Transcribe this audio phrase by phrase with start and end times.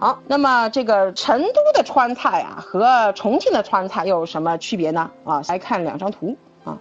[0.00, 5.10] 好，那么这个成都的川菜啊和重庆的川菜又有什么区别呢？
[5.24, 6.78] 啊，来看两张图啊。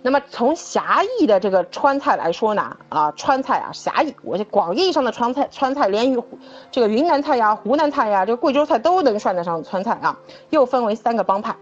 [0.00, 6.22] 那么从狭义的这个川菜来说呢，啊，川菜啊狭义，我这广义上的川菜，川菜连于
[6.70, 10.16] 这个云南菜呀、湖南菜呀、这个贵州菜都能算得上川菜啊。
[10.50, 11.56] 又分为三个帮派，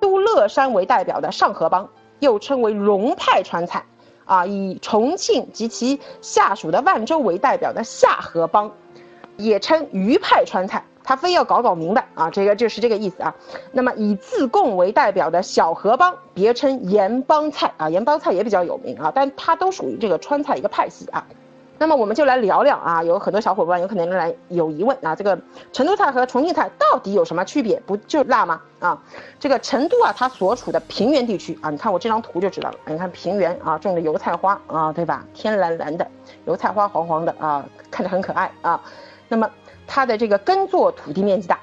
[0.00, 1.86] 都乐山为代表的上河帮，
[2.18, 3.84] 又称为龙派川菜，
[4.24, 8.72] 啊，以重庆及其下属的万州为代表的下河帮。
[9.36, 13.34] 也称渝派川菜，他非要搞搞明白啊，这个就是这个意思啊。
[13.72, 21.26] 那么以自贡为代表的小河帮，别称盐帮菜啊，盐帮菜也比较有名啊，但它都属于这个川菜一个派系啊。
[21.78, 25.36] 那么我们就来聊聊啊，有很多小伙伴有可能来有疑问啊，这个
[25.72, 27.80] 成都菜和重庆菜到底有什么区别？
[27.84, 28.60] 不就辣吗？
[28.78, 29.02] 啊，
[29.40, 35.24] 这个成都啊，它所处的平原地区啊，你看我这张图就知道了，你看平原啊，种的油菜花啊，对吧？
[35.34, 36.06] 天蓝蓝的，
[36.44, 38.80] 油菜花黄黄的啊，看着很可爱啊。
[39.32, 39.50] 那么
[39.86, 41.58] 它的这个耕作土地面积大，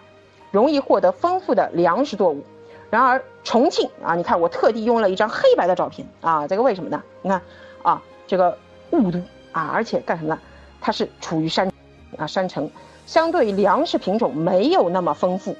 [0.49, 2.43] 容易获得丰富的粮食作物。
[2.89, 7.03] 然而重庆啊，你看我特地用了一张黑白的照片啊，这个为什么呢？
[7.21, 7.39] 你看
[7.83, 8.57] 啊，这个
[8.89, 9.19] 雾都
[9.51, 10.39] 啊，而且干什么呢？
[10.81, 11.71] 它是处于山
[12.17, 12.67] 啊山城，
[13.05, 15.55] 相对粮食品种没有那么丰富。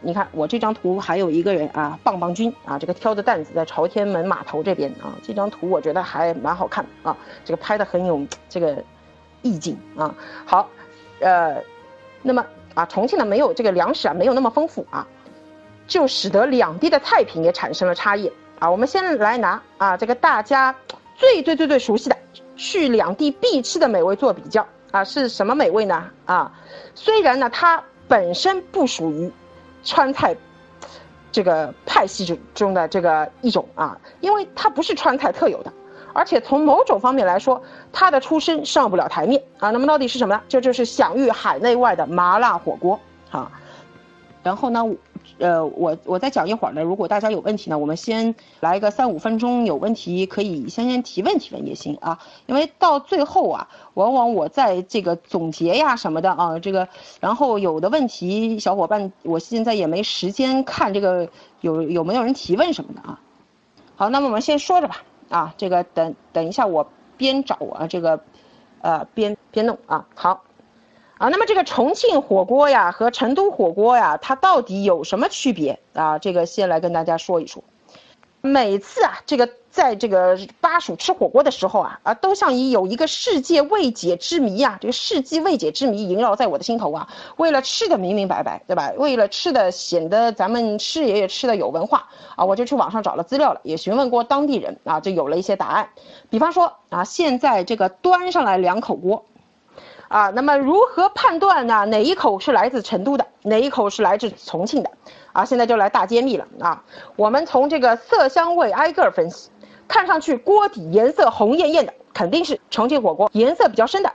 [0.00, 8.80] 你看我这张图还有一个人啊，棒棒军啊，这个挑着担子在朝天门码头这边啊，这张图我觉得还蛮好看啊，这个拍的很有这个
[9.42, 10.14] 意境啊。
[10.46, 10.68] 好。
[11.20, 11.62] 呃，
[12.22, 15.06] 那么啊，重庆呢没有这个粮食啊，没有那么丰富啊，
[15.86, 18.70] 就使得两地的菜品也产生了差异啊。
[18.70, 20.74] 我们先来拿啊这个大家
[21.16, 22.16] 最最最最熟悉的，
[22.56, 26.10] 去两地必吃的美味做比较啊，是什么美味呢？
[26.26, 26.52] 啊，
[26.94, 29.32] 虽然呢它本身不属于
[29.82, 30.36] 川菜
[31.30, 35.72] 这个派系中中的这个一种啊，因为它不是川菜特有的。
[36.14, 37.60] 而且从某种方面来说，
[37.92, 39.70] 他的出身上不了台面啊。
[39.70, 40.40] 那么到底是什么呢？
[40.48, 42.98] 这就是享誉海内外的麻辣火锅
[43.30, 43.50] 啊。
[44.42, 44.84] 然后呢，
[45.38, 46.82] 呃，我我再讲一会儿呢。
[46.82, 52.18] 如果大家有问题呢，我们先来个三五分钟，有问题可以先先提问提问也行啊。
[52.46, 56.86] 因为到最后啊，往往我在这个总结呀什么的啊，这个
[57.20, 61.26] 然后有的问题小伙伴，我现在也没时间看这个
[61.62, 63.18] 有有没有人提问什么的啊。
[63.96, 65.02] 好，那么我们先说着吧。
[65.34, 68.20] 啊，这个等等一下，我边找啊，这个，
[68.82, 70.44] 呃，边边弄啊，好，
[71.18, 76.20] 啊，那么这个重庆火锅呀和成都火锅呀，它到底有什么区别啊？
[76.20, 77.64] 这个先来跟大家说一说。
[78.42, 87.08] 每次啊，这个在这个巴蜀吃火锅的时候啊，啊，都像以有一个世界未解之谜啊，这个世纪未解之谜萦绕在我的心头啊。
[87.38, 88.92] 为了吃的明明白白，对吧？
[88.96, 95.88] 为了吃的显得咱们吃爷爷吃的有文化啊，我就去网上找了资料了，也询问过当地人啊，就有了一些答案。
[96.30, 99.24] 比方说啊，现在这个端上来两口锅。
[100.06, 101.84] 啊，那么如何判断呢？
[101.86, 104.90] 哪一口是来自成都的，哪一口是来自重庆的？
[105.32, 106.84] 啊，现在就来大揭秘了啊！
[107.16, 109.50] 我们从这个色香味挨个分析，
[109.88, 114.12] 看上去锅底颜色红艳艳的，肯定是重庆火锅；颜色比较深的，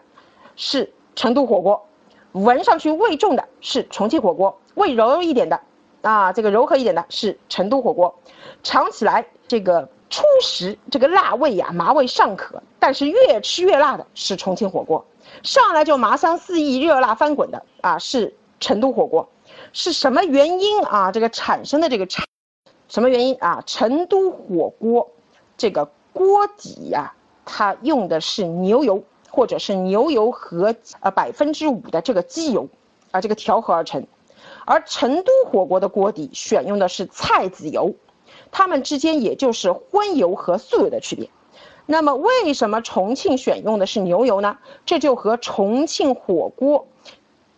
[0.56, 1.80] 是成都火锅；
[2.32, 5.60] 闻上去味重的是重庆火锅，味柔一点的，
[6.02, 8.14] 啊，这个柔和一点的是成都火锅；
[8.64, 15.06] 尝起来这个初时这个辣味呀，麻味尚可，但是越吃越辣的是重庆火锅。
[15.44, 19.30] 上来就麻香四溢、热辣翻滚的啊，是成都火锅，
[19.74, 21.12] 是什么原因啊？
[21.12, 22.24] 这个产生的这个差，
[22.88, 23.62] 什么原因啊？
[23.66, 25.08] 成都火锅
[25.60, 32.70] 这个锅底呀，它用的是牛油，或者是牛油和呃百分之五的这个鸡油
[33.12, 34.08] 啊，这个调和而成，
[34.64, 37.94] 而成都火锅的锅底选用的是菜籽油，
[38.52, 41.30] 它们之间也就是荤油和素油的区别。
[41.86, 44.58] 那么为什么重庆选用的是牛油呢？
[44.86, 46.88] 这就和重庆火锅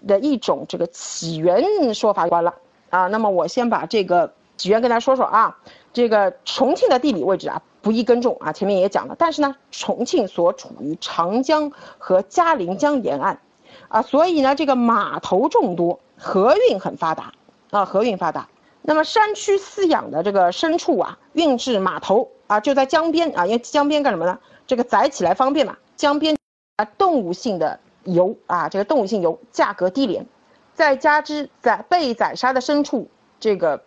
[0.08, 2.56] 的一种这个起源说法有关了
[2.90, 3.06] 啊。
[3.06, 5.60] 那么我先把这个起源跟大家说说啊。
[5.94, 9.16] 这个重庆的地理位置啊不易耕种啊，前面也讲了。
[9.18, 13.40] 但是呢，重庆所处于长江和嘉陵江沿岸
[13.88, 17.34] 啊，所以呢这个码头众多，河运很发达
[17.72, 18.48] 啊，河运发达。
[18.84, 24.40] 那么山区饲养的这个牲畜啊，运至码头啊，就在江边啊，因为江边干什么呢？
[24.66, 25.78] 这个宰起来方便嘛。
[25.96, 26.36] 江边
[26.78, 30.26] 啊，动物性的油啊，这个动物性油价格低廉，
[30.74, 33.08] 再加之宰被宰杀的牲畜，
[33.40, 33.84] 这个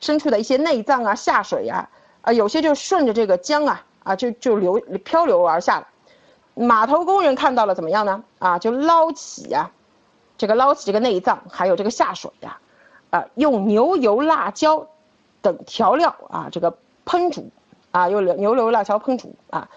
[0.00, 1.90] 牲畜的一些内脏啊下水呀，
[2.22, 5.86] 啊，有些就顺着这个江啊啊就就流漂流而下了。
[6.54, 8.22] 码头工人看到了怎么样呢？
[8.38, 9.70] 啊，就捞起呀，
[10.36, 12.58] 这个捞起这个内脏，还有这个下水呀。
[13.10, 14.86] 啊，用牛油、辣椒
[15.42, 17.50] 等调料啊，这个烹煮
[17.90, 19.68] 啊，用牛油、辣椒烹煮啊，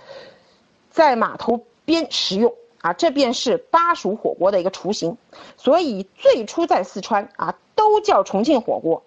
[0.92, 5.18] 在码头边食用啊，这便是巴蜀火锅的一个雏形。
[5.58, 9.02] 所以最初在四川啊，都叫重庆火锅，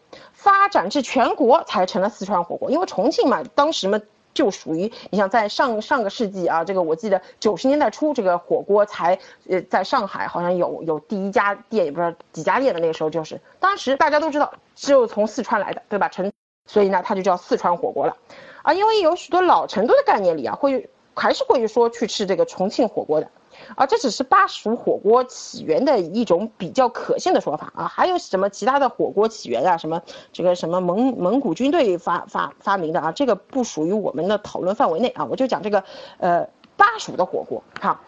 [0.46, 2.70] 发展至全国才成了四川火锅。
[2.70, 4.00] 因为重庆嘛，当时嘛
[4.32, 16.08] 就属于你像在上上个世纪啊，这个我记得九十年代初，这个火锅才呃在上海好像有有第一家店，也不知道几家店的那个时候就是，当时大家都知道只有从四川来的，对吧？
[16.08, 16.30] 成，
[16.66, 18.16] 所以呢，它就叫四川火锅了。
[18.62, 23.28] 啊，因为有许多老成都的概念里啊，会还是会说去吃这个重庆火锅的，
[23.74, 30.00] 啊，这只是巴蜀火锅起源的一种比较可信的说法啊，还有什么其他的火锅起源啊，什么
[30.32, 35.82] 这个什么蒙蒙古军队发发发明的啊，这个不属于我们的讨论范围内啊，我就讲这个
[36.18, 36.46] 呃
[36.76, 38.00] 巴蜀的火锅哈。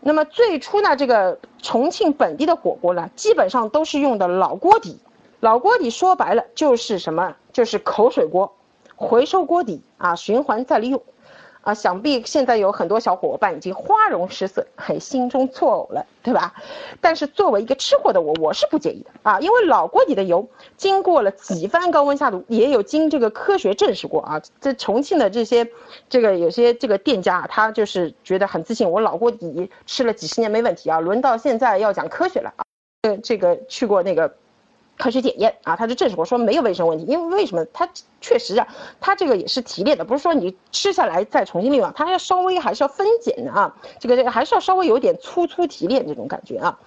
[0.00, 4.98] 那么最初呢，这个重庆本地的火锅呢，基本上都是用的老锅底，
[5.40, 8.52] 老锅底说白了就是什么，就是口水锅。
[8.94, 11.02] 回收锅底啊，循环再利用，
[11.62, 16.52] 啊，想必现在有很多小伙伴已经花容失色，嘿，心中错愕了，对吧？
[17.00, 24.42] 但是作为一个吃货的我，我是不介意的啊，因为老锅底的油经过了几番高温下毒，也有经这个科学证实过啊。
[24.58, 25.70] 在重庆的这些，
[26.08, 30.98] 这个有些这个店家，他就是觉得很自信，我老锅底吃了几十年没问题啊。
[30.98, 32.62] 轮到现在要讲科学了啊，
[33.22, 34.34] 这个去过那个。
[34.98, 37.64] 科学检验啊，他就证实过说没有卫生问题，因为为什么？
[37.72, 37.88] 它
[38.20, 38.66] 确实啊，
[39.00, 46.78] 它这个也是提炼的，不是说你吃下来再重新利用，它要稍微还是要分拣的啊，这个这个还是要稍微有点粗粗提炼这种感觉啊。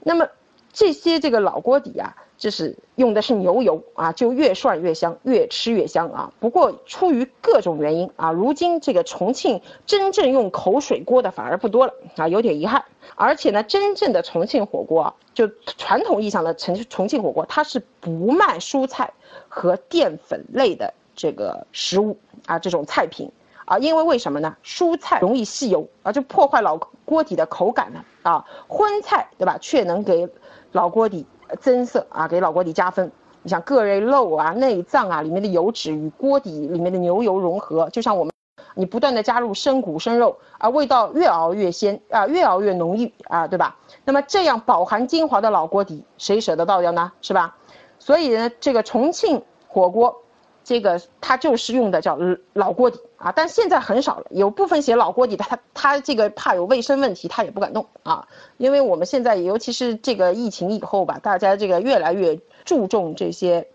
[0.00, 0.28] 那么
[0.72, 2.14] 这些这个老锅底啊。
[2.38, 6.32] 就是用的是牛油啊，就越涮越香，越吃越香啊。
[6.38, 12.84] 不过出于各种原因啊，如今这个重庆真正用口水锅的反而不多了啊，有点遗憾。
[13.16, 19.12] 而且呢，真正的重庆火锅啊，就传统意义上的重重庆火锅，它是不卖蔬菜
[19.48, 23.28] 和淀粉类的这个食物啊，这种菜品
[23.64, 24.56] 啊，因为为什么呢？
[24.62, 30.28] 蔬菜容易吸油啊，就破坏老锅底的口感呢啊，荤菜对吧，却能给
[30.70, 31.26] 老锅底。
[31.60, 33.10] 增色啊，给老锅底加分。
[33.42, 38.32] 你像各类肉啊、内脏啊里面的油脂与锅底里面的牛油融合，就像我们，
[38.74, 43.76] 你不断的加入生骨生肉啊，味道越熬越鲜啊，越熬越浓郁啊，对吧？
[44.04, 47.12] 那么这样饱含精华的老锅底，谁舍得倒掉呢？
[47.22, 47.56] 是吧？
[47.98, 50.22] 所以呢，这个重庆火锅。
[50.68, 52.18] 这个它就是用的叫
[52.52, 54.26] 老锅底啊，但现在很少了。
[54.28, 58.28] 有部分写老锅底的，他他这个怕有卫生问题，他也不敢动啊。
[58.58, 63.66] 因为我们现在尤其是这个疫情以后吧，大家这个越来越注重这些，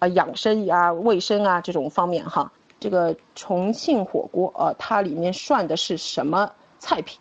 [0.00, 2.50] 啊养生啊、卫生啊这种方面哈。
[2.80, 6.50] 这个重庆火锅啊，它里面涮的是什么
[6.80, 7.20] 菜品？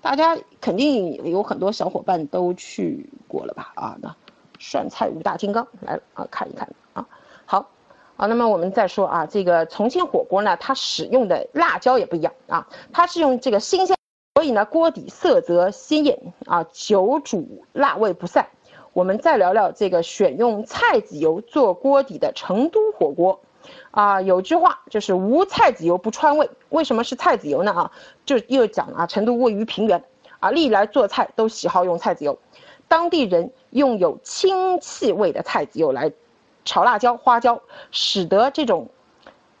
[0.00, 3.72] 大家肯定有很多小伙伴都去过了吧？
[3.74, 4.16] 啊，那
[4.58, 6.66] 涮菜五大金刚来了啊，看一看
[8.16, 13.96] 啊，那么我们再说啊，这个重庆火锅呢，它使用的辣椒也不一样啊，它是用这个新鲜，
[14.34, 18.46] 所以呢锅底色泽鲜艳啊，久煮辣味不散。
[18.92, 23.40] 我们再聊聊这个选用菜籽油做锅底的成都火锅，
[23.90, 26.48] 啊，有句话就是无菜籽油不川味。
[26.68, 27.72] 为什么是菜籽油呢？
[27.72, 27.90] 啊，
[28.26, 30.04] 就又讲啊，成都位于平原，
[30.38, 32.38] 啊，历来做菜都喜好用菜籽油，
[32.86, 36.12] 当地人用有清气味的菜籽油来。
[36.64, 37.60] 炒辣椒、花椒，
[37.90, 38.88] 使得这种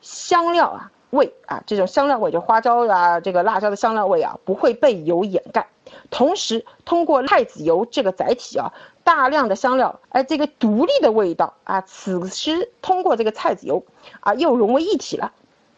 [0.00, 5.66] 香料啊味啊，这种香料味就花椒啊，这个辣椒的香料味啊，不会被油掩盖。
[6.10, 8.72] 同时，通过菜籽油这个载体啊，
[9.04, 13.84] 大量的香料，哎，这个独立的味道啊，此时通过这个菜籽油
[14.20, 15.32] 啊，又融为一体了。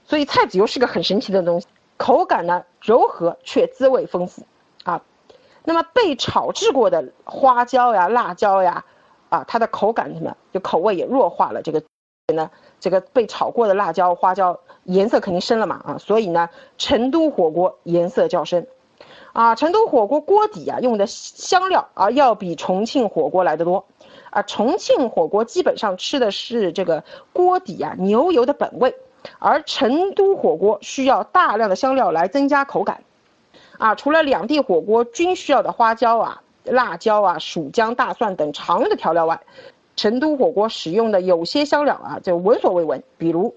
[0.06, 1.66] 所以，菜籽油是个很神奇的东西，
[1.96, 4.46] 口感呢柔和却滋味丰富
[4.84, 5.02] 啊。
[5.64, 8.84] 那么被炒制过的花椒呀、辣椒呀。
[9.34, 11.60] 啊，它的口感什么，就口味也弱化了。
[11.60, 11.82] 这个
[12.32, 12.48] 呢，
[12.78, 16.48] 这个被炒过的辣椒、花椒颜色肯定深了嘛啊，所以呢，
[16.78, 18.64] 成都火锅颜色较深。
[19.32, 23.84] 啊，成都火锅锅底啊用的香料啊要比重庆火锅来的多。
[24.30, 28.94] 啊，重庆火锅基本上吃的是这个锅底啊牛油的本味，
[29.40, 33.02] 而成都火锅需要大量的香料来增加口感。
[33.78, 36.40] 啊，除了两地火锅均需要的花椒啊。
[36.64, 39.40] 辣椒啊、蜀姜、大蒜等常用的调料外，
[39.96, 43.54] 成都火锅使用的有些香料啊，就闻所未闻，比如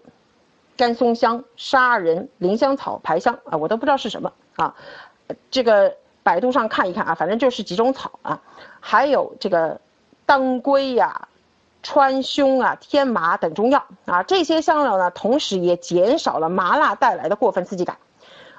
[0.75, 4.75] 干松香、砂仁、灵香草、排香啊，我都不知道是什么啊。
[5.49, 8.41] 这个百度上看一看啊，反正就是几种草啊。
[8.79, 9.79] 还有这个
[10.25, 11.27] 当归呀、
[11.81, 17.97] 川芎啊、天麻等中药啊，这些香料呢，同时也减少了麻辣带来的过分刺激感。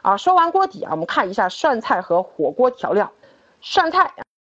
[0.02, 3.12] 啊，说完锅底啊，我们看一下涮菜和火锅调料。
[3.60, 4.12] 涮菜。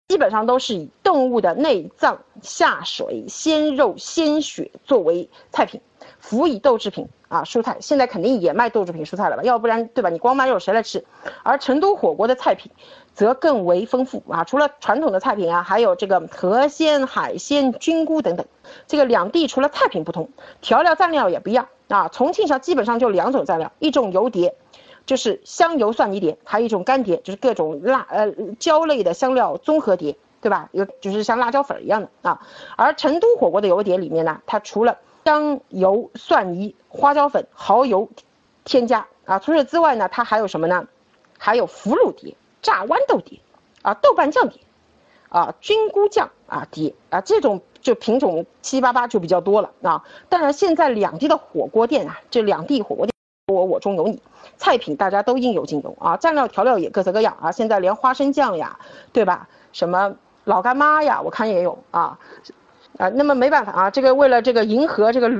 [0.08, 5.80] 基本上都是以动物的内脏、下水、鲜肉、鲜血作为菜品，
[6.18, 7.42] 辅以豆制品啊。
[7.42, 9.42] 蔬菜，现在肯定也卖豆制品蔬菜了吧？
[9.42, 10.10] 要不然对吧？
[10.10, 11.02] 你光卖肉谁来吃？
[11.42, 12.70] 而成都火锅的菜品
[13.14, 18.44] 则更为丰富啊，除了传统的菜品啊，还有这个河鲜、海鲜、菌菇等等。
[18.86, 20.28] 这个两地除了菜品不同，
[20.60, 22.08] 调料蘸料也不一样啊。
[22.08, 24.54] 重庆上基本上就两种蘸料，一种油碟，
[25.06, 30.16] 就是香油蒜泥碟，还有一种干碟，就是各种辣呃椒类的香料综合碟。
[30.44, 30.68] 对吧？
[30.72, 32.38] 有就是像辣椒粉一样的啊，
[32.76, 38.10] 而成都火锅的油碟里面呢，它除了香油、蒜泥、花椒粉、蚝油
[38.62, 40.86] 添加啊，除此之外呢，它还有什么呢？
[41.38, 43.40] 还有腐乳碟、炸豌豆碟
[43.80, 44.60] 啊、豆瓣酱碟
[45.30, 50.04] 啊、菌菇酱啊碟啊，这种就品种七七八八就比较多了啊。
[50.28, 53.13] 当然，现在两地的火锅店啊，这两地火锅店
[53.64, 54.22] 我中有你，
[54.56, 57.50] 菜品大家都应有尽有啊，蘸料调料也各色各样啊。
[57.50, 58.78] 现在连花生酱呀，
[59.12, 59.48] 对吧？
[59.72, 60.14] 什么？
[60.44, 62.18] 老干妈呀，我看也有啊，
[62.98, 65.30] 啊，那么没办法啊，这个为了这个迎合这个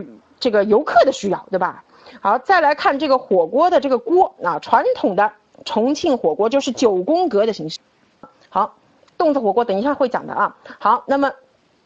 [0.40, 1.84] 这个游客的需要，对吧？
[2.22, 5.30] 好，再来看这个火锅的这个锅啊，传统的
[5.66, 7.78] 重庆火锅就是九宫格的形式。
[8.48, 8.74] 好，
[9.18, 10.56] 洞子火锅等一下会讲的啊。
[10.78, 11.30] 好，那么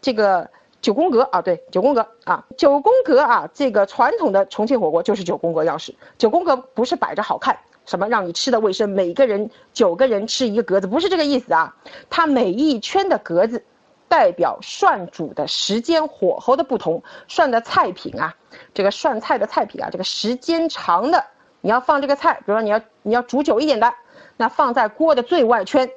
[0.01, 0.49] 这个
[0.81, 5.95] 九宫格啊，对，九宫格啊，九宫格啊，这个传统的重庆火锅就是九宫格样式。
[6.19, 7.59] 九宫格不是摆着好看。
[7.85, 8.91] 什么让你吃的卫生？
[8.91, 11.75] 每个人九个人吃一个格子，不是这个意思啊。
[12.11, 13.65] 它每一圈的格子，
[14.09, 17.03] 代表涮煮的时间、火候的不同。
[17.29, 18.37] 涮的菜品啊，
[18.75, 21.25] 这个涮菜的菜品啊，这个时间长的，
[21.63, 23.95] 你要放这个菜，比如说你要你要煮久一点的，
[24.37, 25.89] 那放在锅的最外圈；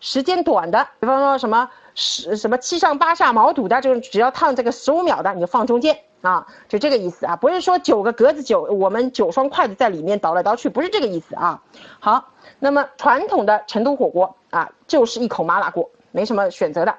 [0.00, 5.98] 时间短的，比方说什么十什么七上八下毛肚的，就是只要烫这个十五秒的，你就放中间。
[6.22, 11.62] 啊，就这个意思啊，不是说九个格子九，我们九双筷子在里面倒来倒去，不是这个意思啊。
[12.00, 16.92] 好，那么传统的成都火锅啊，就是一口麻辣锅，没什么选择的，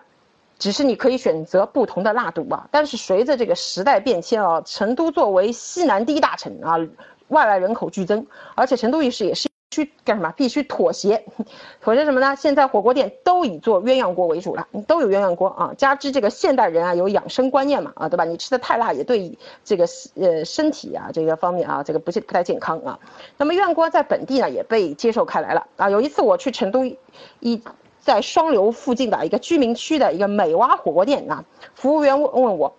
[0.58, 2.70] 只是你可以选择不同的辣度啊。
[2.72, 6.77] 但是随着这个时代变迁啊，成都作为西南第一大城啊，
[7.27, 8.25] 外来人口剧增，
[8.56, 9.47] 而且成都也是也是。
[9.86, 10.34] 去干什么？
[10.36, 11.24] 必须妥协，
[11.81, 12.36] 妥协什么呢？
[12.36, 15.72] 现在火锅店都以做鸳鸯锅为主了，都有鸳鸯锅啊。
[15.77, 18.25] 加之这个现代人啊有养生观念嘛啊，对吧？
[18.25, 23.00] 你吃的太辣也对这个呃身体啊这个方面啊这个不不太健康啊。
[23.38, 25.89] 那么鸳鸯锅在本地呢也被接受开来了啊。
[25.89, 26.84] 有一次我去成都
[27.39, 27.62] 一
[28.00, 31.43] 在双流附近的一个居民区的一个美蛙火锅店啊，
[31.75, 32.75] 服务员问问我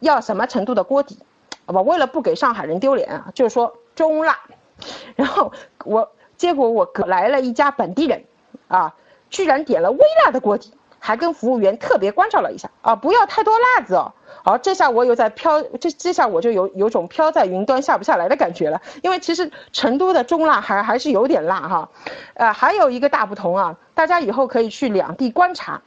[0.00, 1.18] 要什么程度的锅底，
[1.66, 4.38] 啊不为了不给上海人丢脸啊，就是说中辣，
[5.16, 5.52] 然后
[5.84, 6.10] 我。
[6.42, 8.24] 结果我来了一家本地人，
[8.66, 8.92] 啊，
[9.30, 14.12] 居然点了微辣的锅底，还跟服务员特别关照了一下啊，不要太多辣子哦。
[14.44, 18.82] 好，这下我有在飘，这这下我就有有种飘在云端下不下来的感觉了。
[19.02, 21.88] 因为其实成都的中辣还还是有点辣哈，
[22.34, 25.80] 呃，还有一个大不同啊，大家以后可以去两地观察，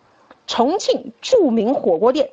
[0.47, 2.31] 重庆著名火锅店，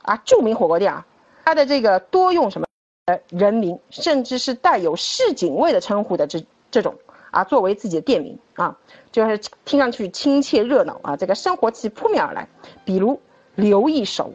[0.00, 1.04] 啊，著名火锅店啊，
[1.44, 2.66] 它的这个多用什么
[3.04, 6.94] 呃人名，甚至是带有市井味的称呼的这这种。
[7.30, 8.76] 啊，作为自己的店名啊，
[9.12, 12.48] 就是听上去亲切热闹啊，这个生活气扑面而来。
[12.84, 13.20] 比如
[13.54, 14.32] 刘一手、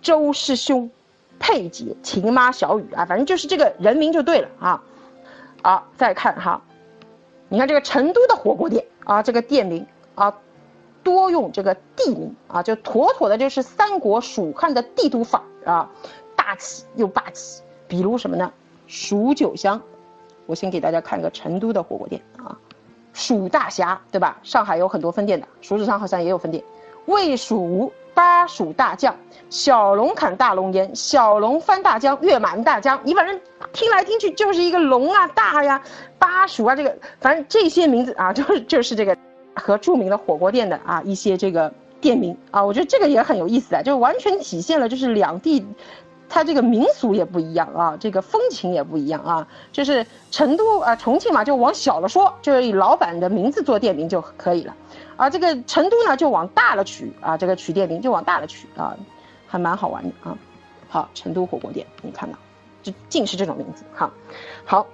[0.00, 0.90] 周师兄、
[1.38, 4.82] 佩姐、秦妈、小雨啊，反正就是这个人名就对了啊。
[5.62, 6.62] 好，再看哈，
[7.48, 10.38] 你看这个成都的火锅店啊，这个店名啊，
[11.02, 15.90] 多用这个地名啊，就妥妥的就是三国蜀汉的帝都范儿啊，
[16.36, 17.62] 大气又霸气。
[17.88, 18.52] 比如什么呢？
[18.86, 19.82] 蜀九香。
[20.48, 22.56] 我先给大家看个成都的火锅店啊，
[23.12, 24.38] 蜀大侠对吧？
[24.42, 26.64] 上海有很多分店的，蜀子上好像也有分店。
[27.04, 29.14] 魏蜀吴巴蜀大酱，
[29.50, 32.98] 小龙坎大龙烟，小龙翻大江，月满大江。
[33.04, 33.38] 你反正
[33.74, 35.82] 听来听去就是一个龙啊大呀，
[36.18, 39.14] 巴蜀啊这个，反正这些名字啊，就是就是这个
[39.54, 45.66] 和著名的火锅店的啊一些这个店名啊，我觉得这个也很有意思啊，就完全体现了就是两地。
[46.28, 49.48] 它这个民俗也不一样啊，这个风情也不一样啊。
[49.72, 54.76] 就是成都啊，重庆嘛，就往小了说，就是以老板的名字做店名就可以了。
[55.16, 58.96] 而，这个成都呢，就往大了取啊，这个取店名就往大了取啊，
[59.46, 60.38] 还蛮好玩的啊。
[60.88, 62.38] 好，成都火锅店，你看到，
[62.82, 64.10] 就尽是这种名字哈。
[64.64, 64.86] 好，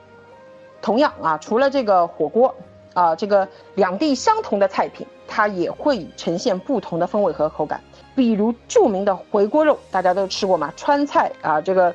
[0.80, 2.54] 同样啊，除了这个火锅
[2.94, 7.82] 啊，这个两地相同的菜品，它也会呈现不同的风味和口感。
[8.14, 10.72] 比如著名的回锅肉，大家都吃过嘛？
[10.76, 11.94] 川菜啊，这个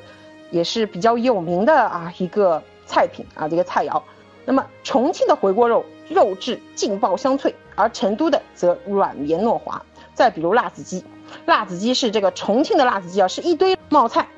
[0.50, 4.02] 也是比较有名的啊一个菜品啊，这个菜肴。
[4.44, 9.80] 那么重庆的回锅肉肉质劲爆香脆，而成都的则软绵糯滑。
[10.12, 11.04] 再比如辣子鸡，
[11.46, 14.28] 辣子鸡是这个重庆的辣子鸡啊，是一堆冒菜，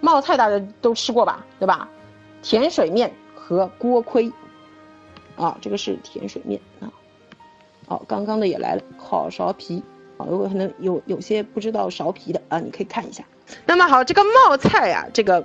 [0.00, 1.88] 冒菜大家都吃过吧，对吧？
[2.42, 4.32] 甜水面和锅盔，
[5.36, 6.90] 啊，这个是甜水面啊。
[7.86, 9.82] 好，刚刚的也来了，烤苕皮。
[10.28, 13.22] 如果可能有有些不知道苕皮的啊，你可以看一下。
[13.66, 15.44] 那么好，这个冒菜啊，这个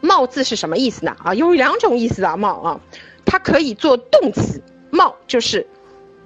[0.00, 1.16] 冒字是什么意思呢？
[1.22, 2.80] 啊，有两种意思啊，冒啊，
[3.24, 5.66] 它可以做动词，冒就是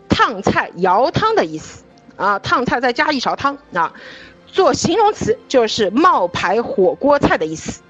[0.08, 1.84] 烫菜舀汤的意思
[2.16, 3.92] 啊，烫菜再加一勺汤啊，
[4.46, 7.82] 做形容词就是冒牌火锅菜的意思。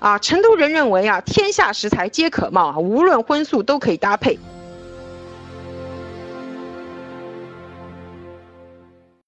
[0.00, 4.38] 啊，成都人认为啊，天下食材皆可冒啊，无论荤素都可以搭配。